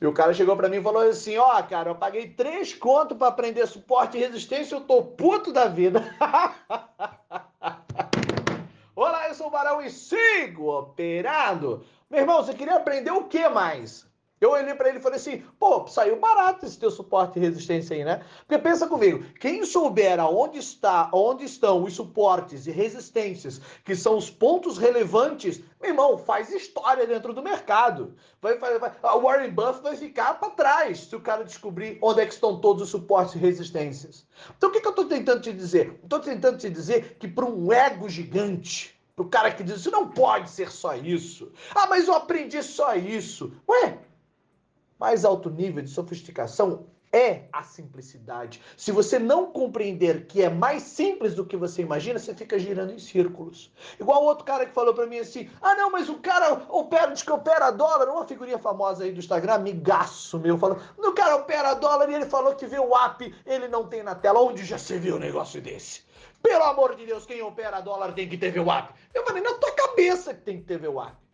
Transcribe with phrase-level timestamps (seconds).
[0.00, 2.74] E o cara chegou para mim e falou assim: Ó, oh, cara, eu paguei três
[2.74, 6.04] contos para aprender suporte e resistência, eu tô puto da vida.
[8.94, 11.82] Olá, eu sou o Barão e sigo operando.
[12.10, 14.06] Meu irmão, você queria aprender o que mais?
[14.38, 17.96] Eu olhei para ele e falei assim: pô, saiu barato esse teu suporte e resistência
[17.96, 18.22] aí, né?
[18.46, 24.16] Porque pensa comigo, quem souber aonde está, onde estão os suportes e resistências, que são
[24.16, 28.14] os pontos relevantes, meu irmão, faz história dentro do mercado.
[28.42, 28.92] Vai, vai, vai.
[29.02, 32.60] A Warren Buffett vai ficar para trás se o cara descobrir onde é que estão
[32.60, 34.26] todos os suportes e resistências.
[34.56, 35.98] Então o que, que eu estou tentando te dizer?
[36.02, 39.90] Estou tentando te dizer que para um ego gigante, para o cara que diz isso
[39.90, 41.50] não pode ser só isso.
[41.74, 43.50] Ah, mas eu aprendi só isso.
[43.66, 43.98] Ué,
[44.98, 48.60] mais alto nível de sofisticação é a simplicidade.
[48.76, 52.92] Se você não compreender que é mais simples do que você imagina, você fica girando
[52.92, 53.72] em círculos.
[53.98, 57.12] Igual o outro cara que falou para mim assim: ah, não, mas o cara opera,
[57.12, 61.36] diz que opera dólar, uma figurinha famosa aí do Instagram, amigaço meu, falou: o cara
[61.36, 64.40] opera dólar e ele falou que vê o app, ele não tem na tela.
[64.40, 66.04] Onde já se viu um negócio desse?
[66.42, 68.90] Pelo amor de Deus, quem opera dólar tem que ter VWAP.
[69.14, 71.25] Eu falei, na tua cabeça que tem que ter VWAP.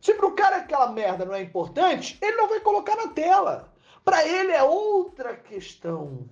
[0.00, 3.72] Se para o cara aquela merda não é importante, ele não vai colocar na tela.
[4.04, 6.26] Para ele é outra questão.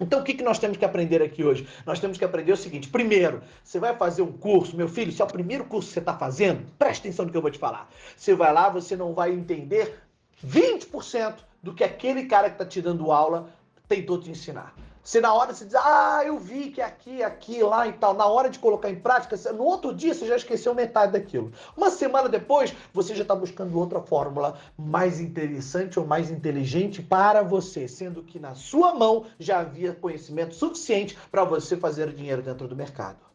[0.00, 1.68] Então, o que, que nós temos que aprender aqui hoje?
[1.84, 5.20] Nós temos que aprender o seguinte: primeiro, você vai fazer um curso, meu filho, se
[5.20, 7.58] é o primeiro curso que você está fazendo, preste atenção no que eu vou te
[7.58, 7.88] falar.
[8.16, 10.00] Você vai lá, você não vai entender
[10.44, 13.50] 20% do que aquele cara que está te dando aula
[13.86, 14.74] tentou te ensinar.
[15.02, 18.26] Se na hora você diz, ah, eu vi que aqui, aqui, lá e tal, na
[18.26, 21.52] hora de colocar em prática, no outro dia você já esqueceu metade daquilo.
[21.76, 27.42] Uma semana depois, você já está buscando outra fórmula mais interessante ou mais inteligente para
[27.42, 32.68] você, sendo que na sua mão já havia conhecimento suficiente para você fazer dinheiro dentro
[32.68, 33.29] do mercado.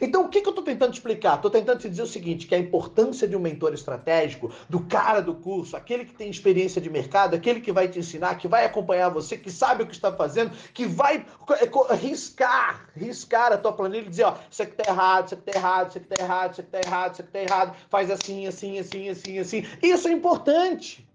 [0.00, 1.36] Então, o que, que eu estou tentando explicar?
[1.36, 5.20] Estou tentando te dizer o seguinte: que a importância de um mentor estratégico, do cara
[5.20, 8.64] do curso, aquele que tem experiência de mercado, aquele que vai te ensinar, que vai
[8.64, 11.24] acompanhar você, que sabe o que está fazendo, que vai
[11.58, 15.50] é, riscar, riscar a tua planilha e dizer: ó, isso aqui está errado, isso aqui
[15.50, 18.10] está errado, isso aqui está errado, isso aqui está errado, isso aqui está errado, faz
[18.10, 19.66] assim, assim, assim, assim, assim.
[19.82, 21.09] Isso é importante.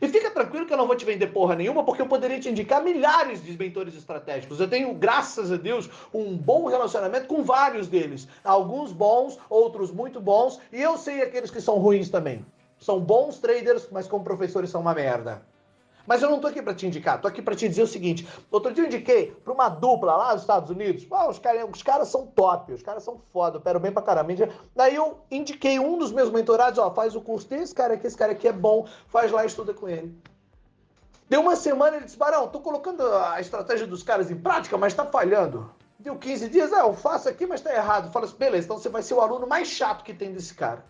[0.00, 2.48] E fica tranquilo que eu não vou te vender porra nenhuma, porque eu poderia te
[2.48, 4.58] indicar milhares de mentores estratégicos.
[4.58, 8.26] Eu tenho, graças a Deus, um bom relacionamento com vários deles.
[8.42, 12.44] Alguns bons, outros muito bons, e eu sei aqueles que são ruins também.
[12.78, 15.42] São bons traders, mas como professores são uma merda.
[16.06, 18.26] Mas eu não tô aqui para te indicar, tô aqui para te dizer o seguinte.
[18.50, 21.06] Outro dia eu indiquei para uma dupla lá nos Estados Unidos.
[21.10, 24.32] Ah, os caras os cara são top, os caras são foda, operam bem pra caramba.
[24.74, 28.16] Daí eu indiquei um dos meus mentorados, ó, faz o curso desse cara aqui, esse
[28.16, 30.14] cara aqui é bom, faz lá e estuda com ele.
[31.28, 34.94] Deu uma semana ele disse, Barão, tô colocando a estratégia dos caras em prática, mas
[34.94, 35.70] tá falhando.
[35.96, 38.10] Deu 15 dias, é, eu faço aqui, mas tá errado.
[38.10, 40.84] Fala assim, beleza, então você vai ser o aluno mais chato que tem desse cara.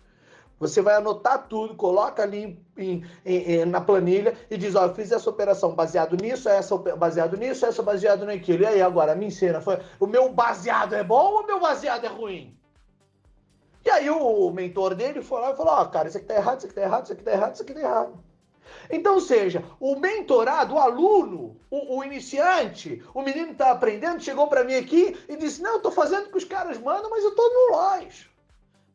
[0.61, 4.93] Você vai anotar tudo, coloca ali em, em, em, na planilha e diz: Ó, eu
[4.93, 8.61] fiz essa operação baseado nisso, essa baseado nisso, essa baseado naquilo.
[8.61, 12.05] E aí, agora, me ensina: foi, o meu baseado é bom ou o meu baseado
[12.05, 12.55] é ruim?
[13.83, 16.57] E aí, o mentor dele foi lá e falou: Ó, cara, isso aqui tá errado,
[16.59, 18.23] isso aqui tá errado, isso aqui tá errado, isso aqui tá errado.
[18.91, 24.47] Então, seja, o mentorado, o aluno, o, o iniciante, o menino que está aprendendo, chegou
[24.47, 27.23] para mim aqui e disse: Não, eu tô fazendo o que os caras mandam, mas
[27.23, 28.30] eu tô no loja.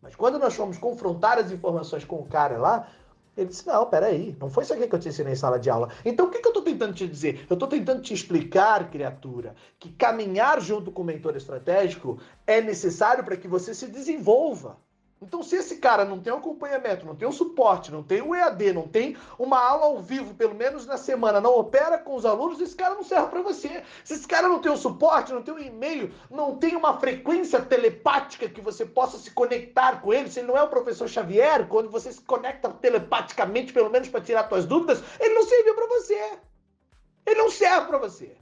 [0.07, 2.89] Mas quando nós fomos confrontar as informações com o cara lá,
[3.37, 5.69] ele disse: Não, peraí, não foi isso aqui que eu te ensinei em sala de
[5.69, 5.91] aula.
[6.05, 7.45] Então o que, que eu estou tentando te dizer?
[7.51, 13.25] Eu estou tentando te explicar, criatura, que caminhar junto com o mentor estratégico é necessário
[13.25, 14.79] para que você se desenvolva.
[15.21, 18.35] Então, se esse cara não tem um acompanhamento, não tem um suporte, não tem um
[18.35, 22.27] EAD, não tem uma aula ao vivo, pelo menos na semana, não opera com os
[22.27, 23.83] alunos, esse cara não serve para você.
[24.05, 27.63] Se esse cara não tem um suporte, não tem um e-mail, não tem uma frequência
[27.63, 31.67] telepática que você possa se conectar com ele, se ele não é o professor Xavier,
[31.67, 35.87] quando você se conecta telepaticamente, pelo menos para tirar suas dúvidas, ele não serve para
[35.87, 36.39] você.
[37.25, 38.37] Ele não serve para você.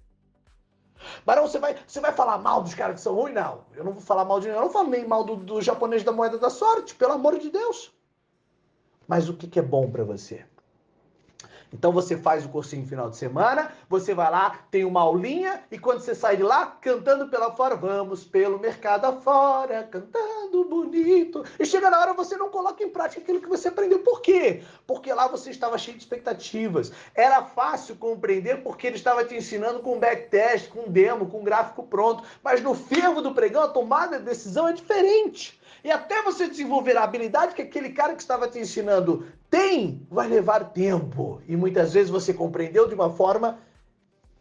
[1.25, 3.35] Barão, você vai, você vai falar mal dos caras que são ruins?
[3.35, 3.65] Não.
[3.75, 4.61] Eu não vou falar mal de ninguém.
[4.61, 7.51] Eu não falo nem mal do, do japonês da moeda da sorte, pelo amor de
[7.51, 7.93] Deus.
[9.07, 10.45] Mas o que, que é bom para você?
[11.75, 15.79] Então você faz o cursinho final de semana, você vai lá, tem uma aulinha, e
[15.79, 21.43] quando você sai de lá, cantando pela fora, vamos pelo mercado afora, cantando bonito.
[21.59, 24.01] E chega na hora você não coloca em prática aquilo que você aprendeu.
[24.01, 24.63] Por quê?
[24.87, 26.93] Porque lá você estava cheio de expectativas.
[27.15, 32.23] Era fácil compreender porque ele estava te ensinando com backtest, com demo, com gráfico pronto.
[32.43, 35.59] Mas no fervo do pregão, a tomada de decisão é diferente.
[35.83, 40.29] E até você desenvolver a habilidade que aquele cara que estava te ensinando tem, vai
[40.29, 41.41] levar tempo.
[41.49, 43.59] E muitas vezes você compreendeu de uma forma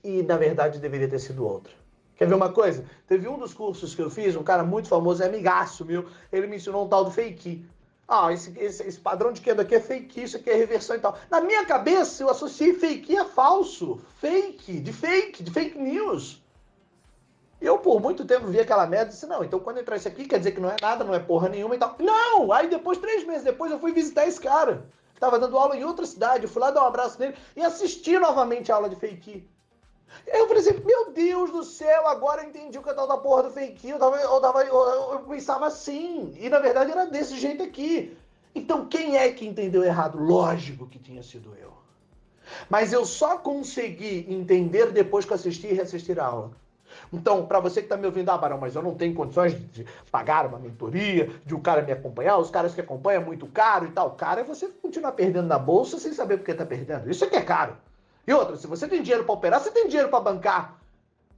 [0.03, 1.82] e na verdade deveria ter sido outra.
[2.15, 2.85] Quer ver uma coisa?
[3.07, 6.47] Teve um dos cursos que eu fiz, um cara muito famoso, é amigaço meu, ele
[6.47, 7.65] me ensinou um tal do fake.
[8.07, 10.99] Ah, esse, esse, esse padrão de queda aqui é fake, isso aqui é reversão e
[10.99, 11.17] tal.
[11.31, 13.99] Na minha cabeça, eu associei fake a falso.
[14.19, 16.41] Fake, de fake, de fake news.
[17.59, 20.25] Eu, por muito tempo, vi aquela merda e disse, não, então quando entrar isso aqui,
[20.25, 21.95] quer dizer que não é nada, não é porra nenhuma e tal.
[21.97, 22.51] Não!
[22.51, 24.85] Aí depois, três meses depois, eu fui visitar esse cara.
[25.17, 28.19] Tava dando aula em outra cidade, eu fui lá dar um abraço nele e assisti
[28.19, 29.47] novamente a aula de fake.
[30.25, 33.43] Eu falei assim, meu Deus do céu, agora eu entendi o que é da porra
[33.43, 33.89] do fake.
[33.89, 36.33] Eu, tava, eu, tava, eu, eu pensava assim.
[36.39, 38.15] E na verdade era desse jeito aqui.
[38.55, 40.19] Então quem é que entendeu errado?
[40.19, 41.73] Lógico que tinha sido eu.
[42.69, 46.51] Mas eu só consegui entender depois que assisti e reassistir a aula.
[47.11, 49.85] Então, para você que está me ouvindo, ah, Barão, mas eu não tenho condições de
[50.11, 53.85] pagar uma mentoria, de um cara me acompanhar, os caras que acompanham é muito caro
[53.85, 54.11] e tal.
[54.11, 57.09] Cara, é você continuar perdendo na bolsa sem saber por que está perdendo.
[57.09, 57.75] Isso é que é caro.
[58.25, 60.79] E outra, se você tem dinheiro para operar, você tem dinheiro para bancar.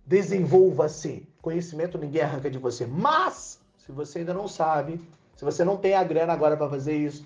[0.06, 1.28] Desenvolva-se.
[1.42, 2.86] Conhecimento ninguém arranca de você.
[2.86, 5.02] Mas, se você ainda não sabe,
[5.36, 7.26] se você não tem a grana agora para fazer isso,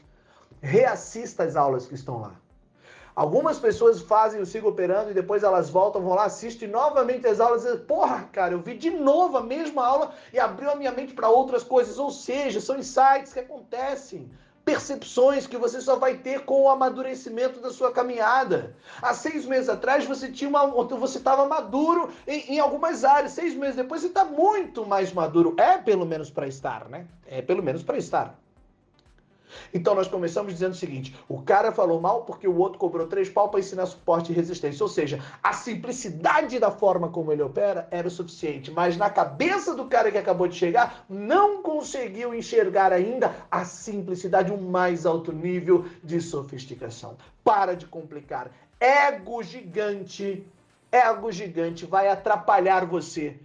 [0.62, 2.34] reassista as aulas que estão lá.
[3.16, 7.42] Algumas pessoas fazem o Sigo Operando e depois elas voltam, vão lá, assistem novamente as
[7.42, 10.76] aulas e dizem, porra, cara, eu vi de novo a mesma aula e abriu a
[10.76, 12.00] minha mente para outras coisas.
[12.00, 14.32] Ou seja, são insights que acontecem
[14.70, 18.76] percepções que você só vai ter com o amadurecimento da sua caminhada.
[19.02, 23.32] Há seis meses atrás você tinha uma, você estava maduro em, em, algumas áreas.
[23.32, 25.56] Seis meses depois você está muito mais maduro.
[25.58, 27.08] É pelo menos para estar, né?
[27.26, 28.40] É pelo menos para estar.
[29.74, 33.30] Então nós começamos dizendo o seguinte: o cara falou mal porque o outro cobrou três
[33.30, 34.84] pau para ensinar suporte e resistência.
[34.84, 39.76] Ou seja, a simplicidade da forma como ele opera era o suficiente, mas na cabeça
[39.76, 45.32] do cara que acabou de chegar, não conseguiu enxergar ainda a simplicidade, o mais alto
[45.32, 47.18] nível de sofisticação.
[47.44, 48.52] Para de complicar.
[48.80, 50.46] Ego gigante,
[50.92, 53.38] ego gigante vai atrapalhar você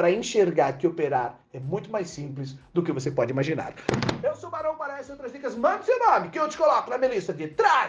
[0.00, 3.74] para enxergar que operar é muito mais simples do que você pode imaginar.
[4.22, 5.54] Eu sou o Barão essas outras dicas.
[5.54, 7.70] Mande seu nome que eu te coloco na minha lista de trás